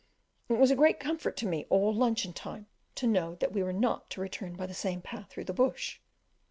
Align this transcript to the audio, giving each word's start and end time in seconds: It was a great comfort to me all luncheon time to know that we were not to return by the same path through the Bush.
It 0.49 0.53
was 0.57 0.71
a 0.71 0.75
great 0.75 0.99
comfort 0.99 1.37
to 1.37 1.45
me 1.45 1.67
all 1.69 1.93
luncheon 1.93 2.33
time 2.33 2.65
to 2.95 3.05
know 3.05 3.35
that 3.35 3.51
we 3.51 3.61
were 3.61 3.71
not 3.71 4.09
to 4.09 4.21
return 4.21 4.55
by 4.55 4.65
the 4.65 4.73
same 4.73 4.99
path 4.99 5.29
through 5.29 5.45
the 5.45 5.53
Bush. 5.53 5.99